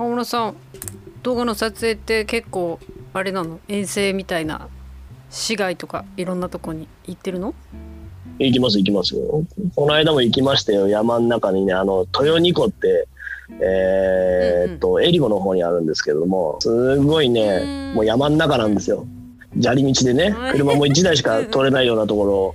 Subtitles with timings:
[0.00, 0.54] 川村さん
[1.22, 2.80] 動画の撮影って結構
[3.12, 3.60] あれなの？
[3.68, 4.68] 遠征みたいな
[5.28, 7.52] 市街とかいろんなとこに行ってるの？
[8.38, 9.14] 行きます行きます。
[9.14, 9.44] よ
[9.76, 10.88] この間も行きましたよ。
[10.88, 13.08] 山の中にねあの豊二湖って
[13.60, 19.06] えーっと、えりごの方にあるんですけれどもすごいねもう山の中なんですよ。
[19.60, 22.54] 砂利道でね車も1台しか通れないようなとこ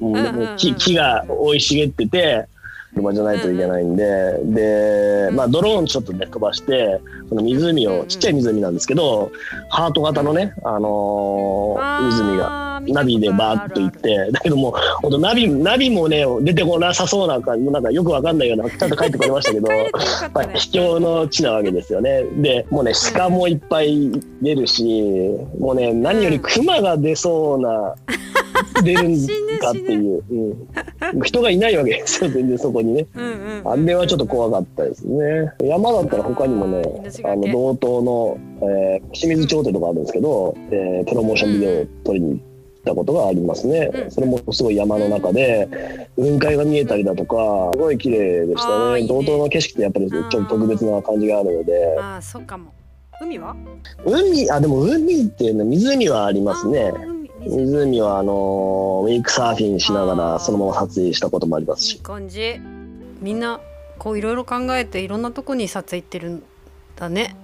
[0.00, 2.48] ろもうもう木木が生い茂ってて
[2.94, 9.30] 車じゃないといけないんで、で、まあ、ドローンちょっとね飛ばしてその湖をちっちゃい湖なんですけど
[9.68, 12.70] ハート型のね、あのー湖が。
[12.88, 19.68] ナビでバーッと行ってだけども本当ナビナビもね出てこなさそうな感じなんかよくわかんないようなちゃんと帰ってこれましたけど
[20.32, 22.24] まあ秘境の地なわけですよね。
[22.38, 24.10] でもうね鹿もいっぱい
[24.40, 24.82] 出るし
[25.58, 27.94] もうね何より熊が出そうな、
[28.82, 29.14] 出るん
[29.60, 30.24] かっていう、
[31.12, 31.90] うん、人がいないわけ。
[31.90, 33.06] ですよ全然そこにね。
[33.14, 33.72] うんうんうん。
[33.72, 35.52] あれはちょっと怖かったですね。
[35.62, 36.82] 山だったら他にもね、
[37.24, 42.40] あの道東の、えー清水町ってとこあるんですけど、えープロモーションビデオを撮りに行っ
[42.84, 43.90] たことがありますね。
[43.92, 49.06] うんそれもすごい山の中で雲海が見えたりだとか、すごい綺麗でしたね。
[49.06, 52.72] 道東の景色ってやっぱりちょっと特別な感じがあるので、ああそっかも。
[53.22, 53.54] 海は？
[54.06, 56.90] 海あでも海っていうの湖はありますね
[57.46, 61.98] 湖はあのウェイクサーフィンしながらそのまま撮影したこともありますいいし。
[62.00, 62.60] 感じ。
[63.20, 63.60] みんな
[63.98, 66.42] こういろいろ考えていろんなとこに撮影行ってるん
[66.96, 67.36] だね。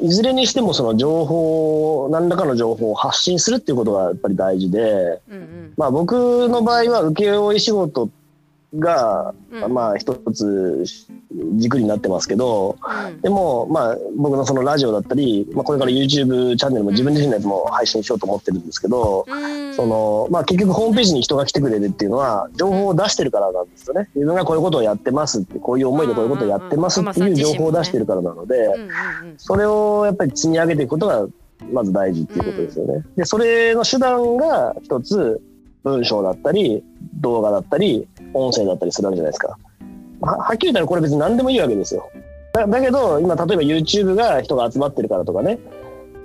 [0.00, 5.74] いずれにしてもその情報何らかの情報を発信するっていうことがやっぱり大事で、うんうん。
[5.76, 8.08] まあ、僕の場合は請負仕事
[8.78, 9.72] が、うん。
[9.72, 10.84] まあ一つ
[11.56, 13.20] 軸になってますけどうん。
[13.20, 19.34] でもまあ僕のそのラジオだったり、まあ、これから YouTube チャンネルも自分自身のやつも配信しようと思ってるんですけど、う
[19.70, 19.74] ん。
[19.74, 24.08] そのまあ、結局ホームページに人が来てくれるっていうのは情報を出してるからなんですよね。
[24.14, 28.68] 自分がこういうことをやってますってこういう思いでこういうことをやってますっていう情報を出してるからなので。
[29.36, 31.26] それをやっぱり積み上げていくことが
[31.72, 33.04] まず大事っていうことですよね。
[33.16, 35.40] で、それの手段が一つ
[35.84, 36.82] 文章だったり
[37.20, 39.56] 動画だったり音声だったりするわけじゃないですか。
[40.20, 42.10] ははっきり言ったらこれ別に何でもいいわけですよ。
[42.52, 45.58] だだけど今例えば YouTube が人が集まってるからとかね、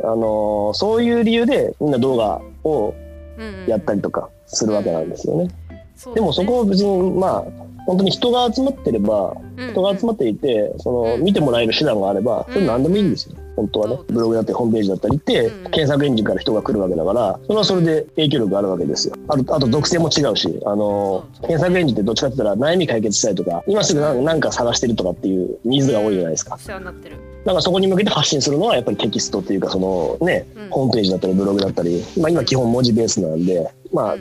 [0.02, 2.96] あのーそういう理由でみんな動画を
[3.38, 5.50] うんうんやったりとかするわけなんですよね。
[5.96, 7.44] そうだねでもそこを別にまあ
[7.90, 9.72] 本当に人が集まってればうん。
[9.72, 11.24] 人が集まっていて、そのうん。
[11.24, 13.98] 見てもらえる手段があれば、それ何でもいいんですよ、本当はね。
[14.10, 15.64] ブログだったり、ホームページだったりって、うん。
[15.72, 19.16] 検索エンジンから人が来るわけだから、それはそれで影響力があるわけですよ。
[19.28, 26.56] あと、あと属性も違うし、あの検索エンジンってどっちかって言ったら悩み解決したいとか、今すぐ何何か探してるとかっていうニーズが多いじゃないですか。
[26.56, 26.58] お。
[26.60, 27.16] 世話になってる。
[27.46, 30.70] だからそこに向けて発信するのはやっぱりテキストっていうか、そのね、うん。
[30.70, 34.16] ホームページだったり、ブログだったり、まあ今基本文字ベースなんで、まあ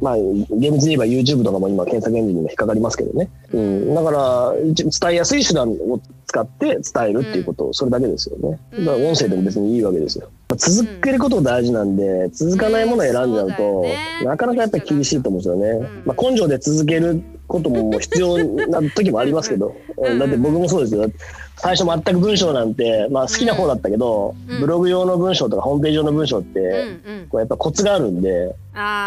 [0.00, 3.30] まあ、厳密に言えば YouTube とかも今検索エンジンにも引っかかりますけどね。
[3.52, 6.00] うん、だから、一伝えやすい手段を
[6.34, 8.58] 使って伝えるっていうこと、それだけですよね。
[8.72, 8.84] うん。
[8.84, 10.28] だから音声でも別にいいわけですよ。
[10.56, 13.96] 続けることが大事なんで、続かないものを選んじゃうと、ね。
[14.24, 15.68] なかなかやっぱり厳しいと思うんですよね。
[15.70, 16.02] うん。
[16.06, 20.12] まあ、根性で続けることも必要な時もありますけど、うん。
[20.12, 20.18] うん。
[20.18, 21.08] だって僕もそうですよ。
[21.56, 24.60] 最初全く文章なんて、まあ好きな方だったけど、うん。
[24.60, 27.28] ブログ用の文章とかホームページ用の文章って、うんうん。
[27.28, 28.54] こうやっぱコツがあるんで、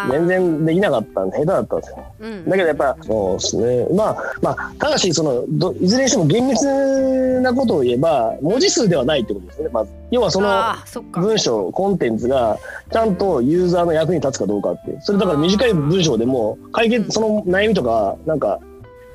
[0.10, 2.06] 全然できなかったんで、下手だったんですよ。
[2.20, 2.46] うん。
[2.50, 3.88] だけどやっぱ、そうですね。
[3.96, 6.66] まあ、まあ、ただし、その、どいずれにしても厳密
[7.42, 9.92] なことを言えば、文字数ではないってことですね、まず。
[10.12, 10.52] 要はその
[11.12, 12.58] 文章、コンテンツが、
[12.92, 14.98] ちゃんとユーザーの役に立つかどうかって。
[15.02, 18.60] それだから短い文章でも、解決、その悩みとか、なんか、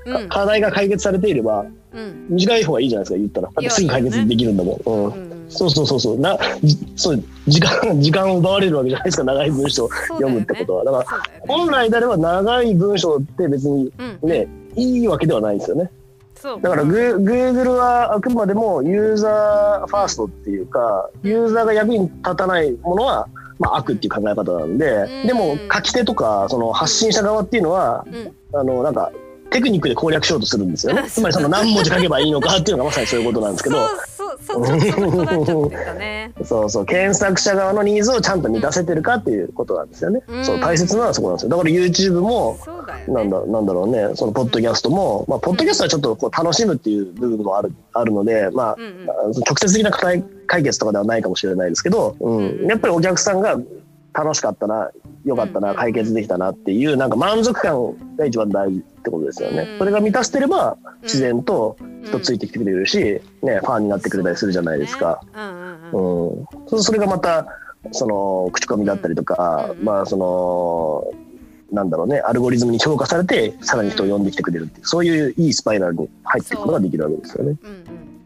[0.04, 1.64] うん課題が解決されていれば、
[1.94, 3.48] うん短い方がいいじゃないですか、言ったら。
[3.48, 5.42] だってすぐ解決できるんだもん。
[5.48, 6.18] そうそうそうそう。
[6.18, 10.84] な、じそう、時間、 時間を奪われるわけじゃないですか、長い文章を読むってことは。
[10.84, 11.06] だから、
[11.46, 13.92] 本来であれば長い文章って別に
[14.22, 15.90] うんね、いいわけではないんですよね。
[16.42, 29.10] だからグー Google はあくまでもユーザーファーストっていうか、ユーザーが役に立たないものは、まあ、悪っていう考え方なんで、うんでも書き手とかその発信者側っていうのは、うんあのなんか
[29.50, 31.08] テクニックで攻略しようとするんですよね。
[31.08, 33.76] つまりその何文字書けばいいのかっていうのがまさにそういうことなんですけど。
[36.44, 40.20] そうそう検索者側のニーズをちゃんと満たせてるかっていうことなんですよね。
[40.26, 41.50] うんそう大切なのはそこなんですよ。
[41.50, 50.22] だから YouTube もだねなんだなんだろうねそのポッドキャストも、まあ、ポッドキャストはちょっとこう楽しむっていう部分もあるあるので、まあうんうん直接的な解
[50.62, 53.58] 決とかではないかもしれないですけど、うんやっぱりお客さんが
[54.14, 54.90] 楽しかったな
[55.24, 59.62] 良かったな、うん解決できたなっていうなんか満足感が一番大事ってことですよね。
[59.62, 59.78] うん。
[59.78, 62.98] それが満たしてれば自然と人ついてきてくれるし、
[63.42, 65.20] ね、ファンになってくれたりするじゃないですか。
[65.34, 66.46] うん。
[66.66, 67.46] そそれがまた
[67.90, 71.12] その口コミだったりとか、うんまあその
[71.72, 77.56] なんだろうねアルゴリズムに評価されてさらに人を呼んできてくれるっていうそういういいスパイラルに入っていくことができるわけですよね。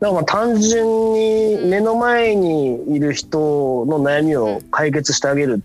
[0.01, 5.63] だからまあ単純に目の前にいる人の悩みを解決してあげる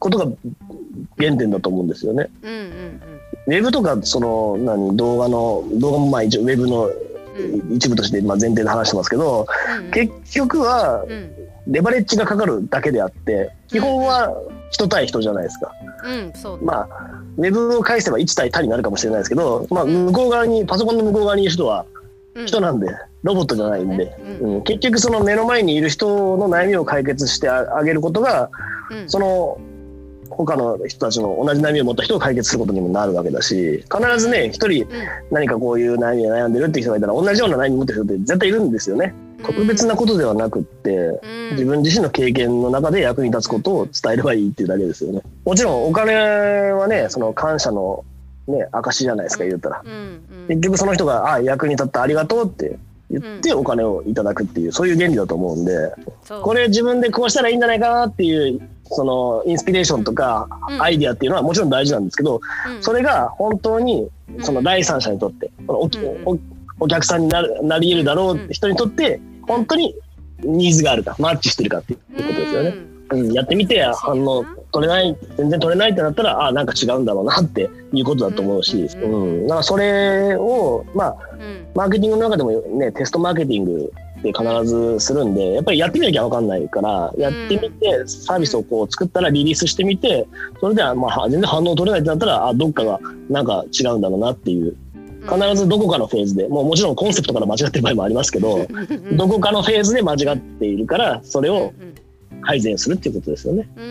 [0.00, 0.24] ことが
[1.18, 2.28] 原点だと思うんですよね。
[2.42, 3.00] うんうん
[3.46, 7.74] ウェブとかその何動画の動画もまあ一応ウェブのうん。
[7.74, 9.46] 一部としてまあ前提で話してますけど
[9.78, 11.32] うん結局はうん。
[11.66, 14.34] レバレッジがかかるだけであって基本は
[14.70, 15.72] 人対人じゃないですか。
[16.04, 16.88] うんそうねまあ
[17.36, 21.86] ウェブを返せば1対他になるかもしれないですけど、まあ、向こう側にパソコンの向こう側にいる人は
[22.34, 22.46] うん。
[22.46, 22.88] 人なんで
[23.22, 28.50] ロボットじゃないんで、ううん、結局その目の前にいる人の悩みを解決してあげることが
[28.90, 29.08] うん。
[29.08, 29.60] その
[30.30, 34.86] 他の人たちの同じ悩みを持った人を解決することにもなるわけだし必ずね一人
[35.30, 39.14] 何かこういう悩みで悩んでるって人がいたら同じような悩みを持ってる人って絶対いるんですよね。
[39.42, 45.22] 特別なことではなくってうん自分自身の経験の中で役に立つことを伝えればいいっていうだけですよね。
[45.44, 46.14] もちろんお金
[46.72, 48.04] はねその感謝の
[48.46, 49.82] ね証じゃないですか言ったら。
[50.48, 52.78] 結局その人が「あ役に立ったありがとう」って
[53.10, 55.92] 言ってうんお金をいただくっていうそういう原理だと思うんで
[56.42, 60.82] これ自分でこうしたらいいんじゃないかなっていうそのインスピレーションとかうん。
[60.82, 62.82] アイディアっていうのはもちろん大事なんですけどうん。
[62.82, 64.08] それが本当に
[64.40, 65.90] その第三者にとっておうん
[66.24, 66.38] お
[66.80, 69.94] お客さんになるなり得るだろう人にとって本当に
[70.38, 72.74] ニーズがあるかマッチしてるかっていうことですよね。
[73.10, 81.40] うん、やってみて反応取れない全然取れないってなったらあなんか違うんだろうなっていうことだと思うし、ううんん、だからそれをまあうん。
[81.40, 90.26] うんマーケティングの中でもねテストマーケティングって必ずするんでやっぱりやってみなきゃ分かんないからやってみてサービスをこう作ったらリリースしてみて
[90.60, 94.76] それではまあ全然反応取れないってなったらあどっかがなんか違うんだろうなっていう。
[95.20, 98.66] 必ずどこかのフェーズでもうもちろんコンセプトから間違ってる場合もありますけど
[99.12, 101.94] どこかのフェーズで間違っているからそれをうん
[102.40, 103.68] 改善するっていうことですよね。
[103.76, 103.84] うん。
[103.84, 103.86] う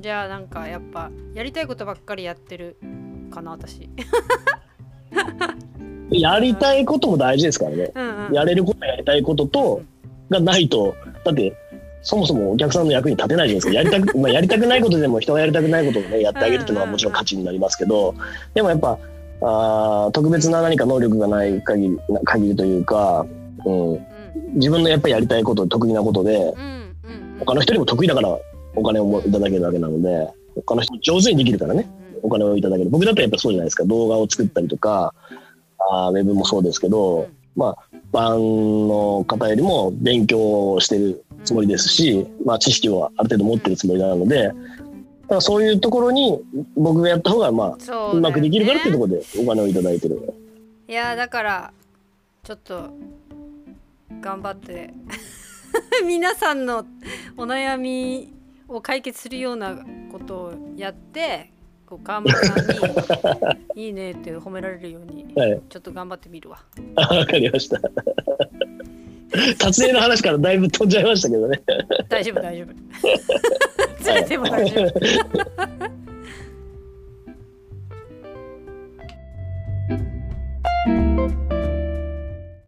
[0.00, 2.78] んじゃあなんかやっぱやりたいことばっかりやってる
[3.30, 3.88] かな私。
[6.10, 7.92] やりたいことも大事ですからね。
[7.94, 8.34] うんうん。
[8.34, 9.82] やれることやりたいことと
[10.28, 10.94] がないと
[11.24, 11.52] だって
[12.02, 13.72] そもそもお客さんの役に立てないじゃないですか。
[13.72, 18.14] やりたく まあやりたくないことでも人がやりたくないことをねやってあげるっていうのはもちろん価値になりますけど
[18.54, 18.98] でもやっぱ
[19.42, 23.26] あー特別な何か能力がない限りな限りというか、
[23.64, 24.00] うん、うん。
[24.54, 26.60] 自分のやっぱりやりたいこと得意なことでうんうん。
[27.40, 28.38] 他の人よりも得意だから
[28.80, 31.88] お金をもいただけるわけなので他の人も上手にできるからね。
[32.22, 32.90] お金をいただける。
[32.90, 33.84] 僕だったらやっぱそうじゃないですか。
[33.84, 35.14] 動画を作ったりとか
[35.78, 44.54] あーウェブもそうですけど、まあ一般の方よりも勉強をしてるつもりですし、まあ、知識をある程度持ってるつもりなのでだか
[45.36, 46.38] らそういうところに
[46.76, 48.18] 僕がやった方がまあそうね。
[48.18, 50.34] うまくできるからっていうところでお金をいただいてる。
[50.88, 51.72] いやだから
[52.42, 52.90] ちょっと
[54.20, 54.92] 頑張って
[56.04, 56.84] 皆さんの
[57.36, 58.32] お悩み
[58.70, 59.76] を解決するような
[60.10, 61.52] ことをやって
[61.86, 66.62] こう川村さんに「いいね」って褒められるようにはい、ちょっと頑張ってみるわ。
[66.96, 67.80] あわかりました。
[69.58, 71.62] 撮影の話からだいぶ飛んじゃいましたけどね。
[72.08, 74.02] 大丈夫大丈夫。
[74.02, 75.99] ずれても大丈夫。